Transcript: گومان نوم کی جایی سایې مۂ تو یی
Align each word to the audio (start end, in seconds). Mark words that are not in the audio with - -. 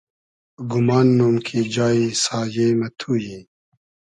گومان 0.71 1.07
نوم 1.17 1.35
کی 1.45 1.59
جایی 1.73 2.05
سایې 2.23 2.67
مۂ 2.79 2.87
تو 2.99 3.11
یی 3.23 3.39